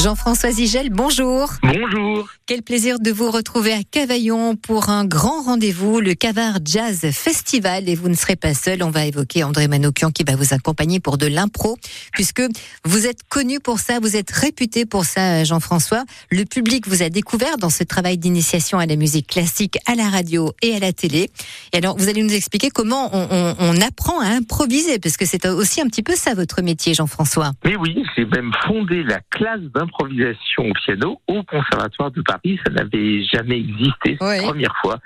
Jean-François 0.00 0.52
Zigel, 0.52 0.90
bonjour. 0.90 1.50
Bonjour. 1.60 2.28
Quel 2.46 2.62
plaisir 2.62 3.00
de 3.00 3.10
vous 3.10 3.32
retrouver 3.32 3.72
à 3.72 3.82
Cavaillon 3.82 4.54
pour 4.54 4.90
un 4.90 5.04
grand 5.04 5.42
rendez-vous, 5.42 5.98
le 5.98 6.14
Cavard 6.14 6.60
Jazz 6.64 7.00
Festival. 7.10 7.88
Et 7.88 7.96
vous 7.96 8.08
ne 8.08 8.14
serez 8.14 8.36
pas 8.36 8.54
seul, 8.54 8.84
on 8.84 8.90
va 8.90 9.06
évoquer 9.06 9.42
André 9.42 9.66
Manoukian 9.66 10.12
qui 10.12 10.22
va 10.22 10.36
vous 10.36 10.54
accompagner 10.54 11.00
pour 11.00 11.18
de 11.18 11.26
l'impro, 11.26 11.76
puisque 12.12 12.42
vous 12.84 13.06
êtes 13.08 13.24
connu 13.28 13.58
pour 13.58 13.80
ça, 13.80 13.98
vous 13.98 14.14
êtes 14.14 14.30
réputé 14.30 14.86
pour 14.86 15.04
ça, 15.04 15.42
Jean-François. 15.42 16.04
Le 16.30 16.44
public 16.44 16.86
vous 16.86 17.02
a 17.02 17.10
découvert 17.10 17.58
dans 17.58 17.68
ce 17.68 17.82
travail 17.82 18.18
d'initiation 18.18 18.78
à 18.78 18.86
la 18.86 18.94
musique 18.94 19.26
classique, 19.26 19.78
à 19.84 19.96
la 19.96 20.08
radio 20.08 20.52
et 20.62 20.76
à 20.76 20.78
la 20.78 20.92
télé. 20.92 21.28
Et 21.72 21.78
alors, 21.78 21.98
vous 21.98 22.08
allez 22.08 22.22
nous 22.22 22.34
expliquer 22.34 22.70
comment 22.70 23.10
on, 23.12 23.26
on, 23.30 23.56
on 23.58 23.80
apprend 23.80 24.20
à 24.20 24.26
improviser, 24.26 25.00
parce 25.00 25.16
que 25.16 25.26
c'est 25.26 25.44
aussi 25.48 25.80
un 25.80 25.86
petit 25.86 26.04
peu 26.04 26.14
ça 26.14 26.34
votre 26.34 26.62
métier, 26.62 26.94
Jean-François. 26.94 27.50
Mais 27.64 27.74
oui, 27.74 27.96
j'ai 28.16 28.26
même 28.26 28.52
fondé 28.64 29.02
la 29.02 29.20
classe 29.30 29.60
d'improvisation 29.74 29.87
au 29.98 30.72
piano 30.84 31.20
au 31.26 31.42
Conservatoire 31.42 32.10
de 32.10 32.22
Paris. 32.22 32.58
Ça 32.66 32.72
n'avait 32.72 33.22
jamais 33.24 33.58
existé, 33.58 34.16
c'est 34.20 34.24
Ouais. 34.24 34.38
la 34.40 34.48
première 34.48 34.74
fois 34.80 34.98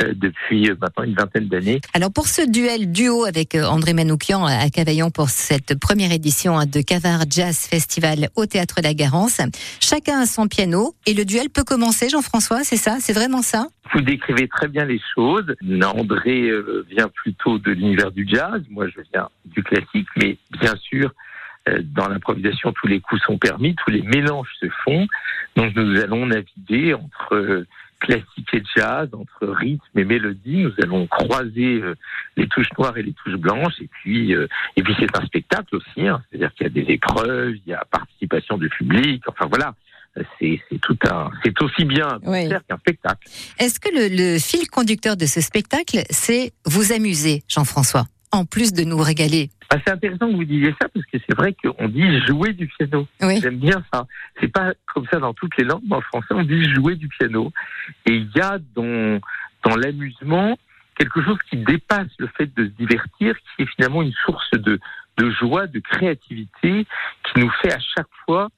euh, 0.00 0.12
depuis 0.14 0.70
euh, 0.70 0.76
maintenant 0.80 1.04
une 1.04 1.14
vingtaine 1.14 1.48
d'années. 1.48 1.80
Alors 1.92 2.12
pour 2.12 2.28
ce 2.28 2.48
duel 2.48 2.92
duo 2.92 3.24
avec 3.24 3.54
euh, 3.54 3.64
André 3.64 3.94
Manoukian 3.94 4.44
à 4.44 4.68
Cavaillon 4.70 5.10
pour 5.10 5.28
cette 5.28 5.78
première 5.78 6.12
édition 6.12 6.56
hein, 6.58 6.66
de 6.66 6.80
Cavard 6.82 7.22
Jazz 7.28 7.66
Festival 7.68 8.28
au 8.36 8.46
Théâtre 8.46 8.76
La 8.82 8.94
Garance, 8.94 9.40
chacun 9.80 10.20
a 10.20 10.26
son 10.26 10.46
piano 10.46 10.94
et 11.06 11.14
le 11.14 11.24
duel 11.24 11.50
peut 11.50 11.64
commencer, 11.64 12.08
Jean-François, 12.08 12.62
c'est 12.62 12.76
ça? 12.76 12.98
C'est 13.00 13.12
vraiment 13.12 13.42
ça? 13.42 13.66
Vous 13.92 14.00
décrivez 14.02 14.46
très 14.48 14.68
bien 14.68 14.84
les 14.84 15.00
choses. 15.14 15.54
André 15.82 16.50
vient 16.90 17.08
plutôt 17.08 17.58
de 17.58 17.70
l'univers 17.72 18.12
du 18.12 18.28
jazz, 18.28 18.60
moi 18.70 18.86
je 18.88 19.00
viens 19.12 19.28
du 19.46 19.62
classique, 19.62 20.06
mais 20.16 20.36
bien 20.60 20.74
sûr, 20.76 21.10
dans 21.82 22.08
l'improvisation, 22.08 22.72
tous 22.72 22.86
les 22.86 23.00
coups 23.00 23.20
sont 23.22 23.38
permis, 23.38 23.74
tous 23.74 23.90
les 23.90 24.02
mélanges 24.02 24.48
se 24.60 24.66
font. 24.84 25.06
Donc 25.56 25.74
nous 25.76 25.98
allons 26.00 26.26
naviguer 26.26 26.94
entre 26.94 27.34
euh, 27.34 27.66
classique 28.00 28.48
et 28.52 28.62
jazz, 28.76 29.08
entre 29.12 29.46
rythme 29.48 29.98
et 29.98 30.04
mélodie. 30.04 30.64
Nous 30.64 30.72
allons 30.82 31.06
croiser 31.06 31.80
euh, 31.82 31.94
les 32.36 32.46
touches 32.48 32.70
noires 32.78 32.96
et 32.96 33.02
les 33.02 33.12
touches 33.12 33.34
blanches. 33.36 33.74
Et 33.80 33.88
puis, 33.88 34.34
euh, 34.34 34.46
et 34.76 34.82
puis 34.82 34.94
c'est 34.98 35.16
un 35.18 35.24
spectacle 35.26 35.74
aussi. 35.76 36.06
hein. 36.06 36.22
C'est-à-dire 36.30 36.52
qu'il 36.54 36.66
y 36.66 36.70
a 36.70 36.84
des 36.84 36.92
épreuves, 36.92 37.54
il 37.56 37.70
y 37.70 37.74
a 37.74 37.84
participation 37.90 38.56
du 38.58 38.68
public. 38.68 39.22
Enfin 39.26 39.46
voilà, 39.48 39.74
c'est 40.38 40.60
c'est 40.68 40.80
tout 40.80 40.96
un, 41.10 41.30
c'est 41.44 41.60
aussi 41.62 41.84
bien 41.84 42.06
un 42.08 42.18
Oui. 42.24 42.42
concert 42.44 42.60
qu'un 42.68 42.78
spectacle. 42.78 43.28
Est-ce 43.58 43.80
que 43.80 43.88
le, 43.92 44.08
le 44.34 44.38
fil 44.38 44.68
conducteur 44.68 45.16
de 45.16 45.26
ce 45.26 45.40
spectacle, 45.40 46.02
c'est 46.10 46.52
vous 46.66 46.92
amuser, 46.92 47.42
Jean-François, 47.48 48.06
en 48.30 48.44
plus 48.44 48.72
de 48.72 48.84
nous 48.84 48.98
régaler 48.98 49.50
Ah, 49.70 49.76
c'est 49.84 49.92
intéressant 49.92 50.30
que 50.30 50.34
vous 50.34 50.44
disiez 50.44 50.74
ça 50.80 50.88
parce 50.88 51.04
que 51.06 51.18
c'est 51.26 51.36
vrai 51.36 51.54
qu'on 51.54 51.88
dit 51.88 52.20
jouer 52.26 52.54
du 52.54 52.68
piano. 52.68 53.06
Oui. 53.20 53.38
J'aime 53.42 53.58
bien 53.58 53.84
ça. 53.92 54.06
C'est 54.40 54.48
pas 54.48 54.72
comme 54.94 55.06
ça 55.10 55.18
dans 55.18 55.34
toutes 55.34 55.56
les 55.58 55.64
langues, 55.64 55.82
mais 55.88 55.96
en 55.96 56.00
français 56.00 56.32
on 56.32 56.42
dit 56.42 56.64
jouer 56.74 56.96
du 56.96 57.08
piano. 57.08 57.52
Et 58.06 58.14
il 58.14 58.30
y 58.34 58.40
a 58.40 58.58
dans, 58.74 59.20
dans 59.64 59.76
l'amusement 59.76 60.56
quelque 60.96 61.22
chose 61.22 61.38
qui 61.50 61.58
dépasse 61.58 62.08
le 62.18 62.28
fait 62.28 62.52
de 62.56 62.64
se 62.64 62.70
divertir, 62.70 63.36
qui 63.36 63.62
est 63.62 63.66
finalement 63.76 64.02
une 64.02 64.14
source 64.24 64.50
de, 64.52 64.80
de 65.18 65.30
joie, 65.32 65.66
de 65.66 65.80
créativité, 65.80 66.86
qui 67.24 67.40
nous 67.40 67.50
fait 67.62 67.72
à 67.72 67.78
chaque 67.78 68.08
fois 68.24 68.48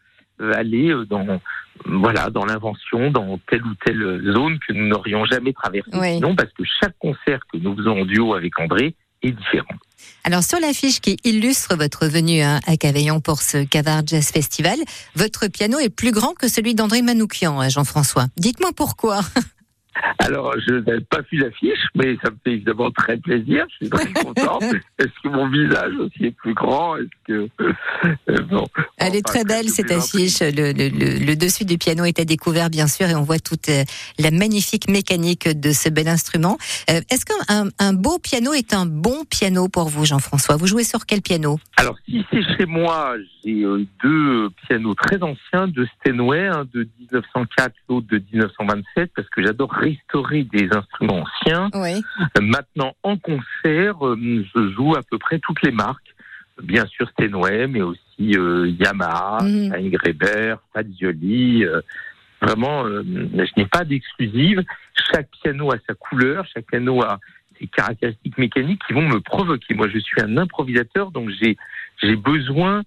euh, 0.40 0.52
aller 0.54 0.90
euh, 0.90 1.04
dans 1.04 1.40
voilà 1.86 2.30
dans 2.30 2.44
l'invention, 2.44 3.10
dans 3.10 3.38
telle 3.48 3.64
ou 3.64 3.74
telle 3.84 4.22
zone 4.32 4.58
que 4.60 4.72
nous 4.72 4.86
n'aurions 4.86 5.24
jamais 5.24 5.52
traversée. 5.52 5.90
Oui. 5.94 6.14
Sinon, 6.14 6.36
parce 6.36 6.52
que 6.52 6.62
chaque 6.80 6.96
concert 6.98 7.40
que 7.52 7.58
nous 7.58 7.76
faisons 7.76 8.00
en 8.00 8.04
duo 8.04 8.34
avec 8.34 8.58
André 8.60 8.94
est 9.22 9.32
différent. 9.32 9.74
Alors 10.24 10.44
sur 10.44 10.60
l'affiche 10.60 11.00
qui 11.00 11.16
illustre 11.24 11.76
votre 11.76 12.06
venue 12.06 12.42
hein, 12.42 12.60
à 12.66 12.76
Cavaillon 12.76 13.20
pour 13.20 13.42
ce 13.42 13.64
Cavard 13.64 14.02
Jazz 14.06 14.26
Festival, 14.26 14.78
votre 15.14 15.46
piano 15.46 15.78
est 15.78 15.88
plus 15.88 16.10
grand 16.10 16.34
que 16.34 16.48
celui 16.48 16.74
d'André 16.74 17.02
Manoukian, 17.02 17.60
hein, 17.60 17.68
Jean-François. 17.68 18.26
Dites-moi 18.36 18.70
pourquoi. 18.74 19.22
Alors, 20.18 20.54
je 20.66 20.74
n'ai 20.74 21.00
pas 21.00 21.20
vu 21.30 21.38
l'affiche, 21.38 21.78
mais 21.94 22.16
ça 22.22 22.30
me 22.30 22.36
fait 22.44 22.52
évidemment 22.52 22.90
très 22.90 23.16
plaisir. 23.16 23.66
Je 23.80 23.86
suis 23.86 23.90
très 23.90 24.12
content. 24.12 24.58
Est-ce 24.98 25.08
que 25.22 25.28
mon 25.28 25.48
visage 25.48 25.92
aussi 25.98 26.26
est 26.26 26.30
plus 26.36 26.54
grand? 26.54 26.96
Est-ce 26.96 27.08
que 27.26 27.48
euh, 27.62 28.42
bon, 28.48 28.64
Elle 28.98 29.16
est 29.16 29.26
très 29.26 29.44
belle 29.44 29.68
cette 29.68 29.90
affiche. 29.90 30.40
Le, 30.40 30.72
le- 30.72 30.88
le- 30.88 31.24
le 31.24 31.36
dessus 31.36 31.64
du 31.64 31.78
piano 31.78 32.04
est 32.04 32.18
à 32.20 32.24
découvert 32.24 32.70
bien 32.70 32.86
sûr 32.86 33.06
et 33.08 33.14
on 33.14 33.22
voit 33.22 33.38
toute 33.38 33.68
euh, 33.68 33.84
la 34.18 34.30
magnifique 34.30 34.88
mécanique 34.88 35.48
de 35.48 35.72
ce 35.72 35.88
bel 35.88 36.08
instrument. 36.08 36.58
Euh, 36.90 37.00
Est-ce 37.10 37.24
qu'un 37.24 37.64
un, 37.64 37.68
un 37.78 37.92
beau 37.92 38.18
piano 38.18 38.52
est 38.52 38.74
un 38.74 38.86
bon 38.86 39.24
piano 39.28 39.68
pour 39.68 39.88
vous, 39.88 40.04
Jean-François? 40.04 40.56
Vous 40.56 40.66
jouez 40.66 40.84
sur 40.84 41.06
quel 41.06 41.22
piano? 41.22 41.58
Alors, 41.76 41.96
si 42.06 42.24
c'est 42.30 42.42
chez 42.56 42.66
moi, 42.66 43.14
j'ai 43.44 43.62
euh, 43.64 43.84
deux 44.02 44.50
pianos 44.66 44.94
très 44.94 45.22
anciens, 45.22 45.66
deux 45.68 45.86
Steinway, 46.00 46.46
un 46.48 46.64
de 46.74 46.86
1904, 47.00 47.72
l'autre 47.88 48.06
de 48.10 48.22
1927, 48.32 49.10
parce 49.16 49.28
que 49.30 49.42
j'adore 49.42 49.74
restaurer 49.92 50.44
des 50.44 50.68
instruments 50.72 51.24
anciens. 51.24 51.68
Oui. 51.74 52.02
Maintenant, 52.40 52.94
en 53.02 53.16
concert, 53.16 54.06
euh, 54.06 54.16
je 54.54 54.72
joue 54.74 54.94
à 54.96 55.02
peu 55.02 55.18
près 55.18 55.38
toutes 55.38 55.62
les 55.62 55.70
marques. 55.72 56.14
Bien 56.62 56.84
sûr 56.86 57.08
Steinway, 57.10 57.66
mais 57.68 57.80
aussi 57.82 58.34
euh, 58.36 58.68
Yamaha, 58.78 59.38
Mhm. 59.42 59.66
Steingraber, 59.68 60.54
Fazioli. 60.74 61.64
euh, 61.64 61.80
vraiment, 62.42 62.86
je 62.86 63.52
n'ai 63.56 63.66
pas 63.66 63.84
d'exclusive. 63.84 64.62
Chaque 65.12 65.28
piano 65.42 65.72
a 65.72 65.76
sa 65.86 65.94
couleur, 65.94 66.46
chaque 66.52 66.66
piano 66.66 67.02
a 67.02 67.18
ses 67.58 67.66
caractéristiques 67.66 68.38
mécaniques 68.38 68.80
qui 68.86 68.92
vont 68.94 69.06
me 69.08 69.20
provoquer. 69.20 69.74
Moi, 69.74 69.88
je 69.88 69.98
suis 69.98 70.20
un 70.22 70.36
improvisateur, 70.38 71.10
donc 71.10 71.30
j'ai 71.40 72.16
besoin 72.16 72.82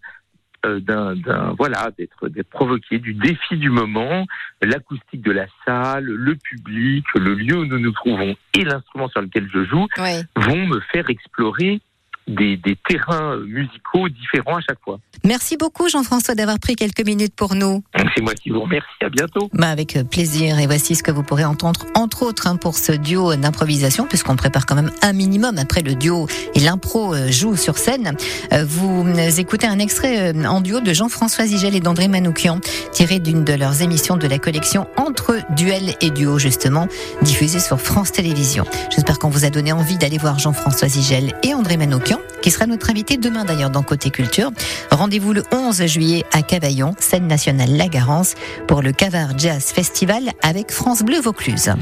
d'un 0.66 1.16
d'un- 1.16 1.54
voilà 1.58 1.90
d'être 1.98 2.30
d'être 2.30 2.50
provoqué 2.50 3.00
du 3.00 3.14
défi 3.14 3.58
du 3.58 3.70
moment, 3.70 4.26
l'acoustique 4.62 5.22
de 5.22 5.32
la 5.32 5.46
salle, 5.66 6.06
le 6.06 6.36
public, 6.36 7.06
le 7.16 7.34
lieu 7.34 7.58
où 7.58 7.66
nous 7.66 7.80
nous 7.80 7.92
trouvons 7.92 8.36
et 8.58 8.64
l'instrument 8.64 9.10
sur 9.10 9.22
lequel 9.22 9.50
je 9.54 9.66
joue 9.66 9.88
Oui. 9.98 10.22
vont 10.36 10.66
me 10.68 10.80
faire 10.92 11.10
explorer 11.10 11.82
des, 12.28 12.58
des 12.58 12.78
terrains 12.88 13.38
musicaux 13.38 14.10
différents 14.10 14.58
à 14.58 14.62
chaque 14.62 14.80
fois. 14.84 15.00
Merci 15.24 15.58
beaucoup 15.58 15.90
Jean-François 15.90 16.36
d'avoir 16.36 16.60
pris 16.60 16.76
quelques 16.76 17.06
minutes 17.06 17.36
pour 17.36 17.56
nous. 17.56 17.84
C'est 18.16 18.22
moi 18.22 18.34
qui 18.34 18.50
vous 18.50 18.62
remercie. 18.62 18.88
À 19.02 19.10
bientôt. 19.10 19.50
Bah 19.54 19.70
avec 19.70 19.98
plaisir. 20.10 20.60
Et 20.60 20.66
voici 20.66 20.96
ce 20.96 21.04
que 21.04 21.12
vous 21.12 21.24
pourrez 21.24 21.46
entendre, 21.46 21.86
entre 21.96 22.24
autres, 22.24 22.48
hein, 22.48 22.56
pour 22.56 22.76
ce 22.76 22.94
duo 22.94 23.36
d'improvisation, 23.36 24.06
puisqu'on 24.08 24.36
prépare 24.36 24.66
quand 24.66 24.76
même 24.76 24.92
un 25.02 25.14
minimum. 25.14 25.58
Après 25.58 25.82
le 25.82 25.96
duo 25.96 26.28
et 26.56 26.60
l'impro 26.60 27.14
euh, 27.14 27.30
joue 27.30 27.56
sur 27.56 27.78
scène. 27.78 28.16
Euh, 28.54 28.64
vous 28.66 29.06
euh, 29.06 29.30
écoutez 29.38 29.68
un 29.68 29.80
extrait 29.80 30.34
euh, 30.34 30.46
en 30.46 30.62
duo 30.62 30.80
de 30.80 30.94
Jean-François 30.94 31.46
Zigel 31.46 31.76
et 31.76 31.80
d'André 31.80 32.08
Manoukian, 32.08 32.60
tiré 32.92 33.20
d'une 33.20 33.44
de 33.44 33.54
leurs 33.54 33.82
émissions 33.82 34.18
de 34.18 34.28
la 34.28 34.40
collection 34.40 34.88
Entre 34.98 35.38
duel 35.56 35.96
et 36.02 36.10
duo, 36.10 36.40
justement, 36.40 36.88
diffusée 37.22 37.60
sur 37.60 37.82
France 37.82 38.12
Télévisions. 38.12 38.66
J'espère 38.90 39.20
qu'on 39.20 39.30
vous 39.30 39.46
a 39.46 39.50
donné 39.50 39.72
envie 39.72 39.98
d'aller 39.98 40.18
voir 40.18 40.40
Jean-François 40.40 40.88
Zigel 40.88 41.34
et 41.44 41.54
André 41.54 41.78
Manoukian, 41.78 42.13
qui 42.42 42.52
sera 42.52 42.66
notre 42.66 42.90
invité 42.90 43.18
demain 43.18 43.46
d'ailleurs 43.46 43.70
dans 43.70 43.84
Côté 43.84 44.10
Culture. 44.10 44.52
Rendez-vous 44.92 45.34
le 45.34 45.44
11 45.52 45.86
juillet 45.86 46.26
à 46.32 46.42
Cavaillon, 46.42 46.96
scène 47.00 47.28
nationale 47.28 47.76
La 47.76 47.88
Garance, 47.88 48.36
pour 48.68 48.82
le 48.82 48.92
Cavard 48.92 49.38
Jazz 49.38 49.66
Festival 49.66 50.32
avec 50.42 50.72
France 50.72 51.04
Bleu 51.04 51.20
Vaucluse. 51.20 51.74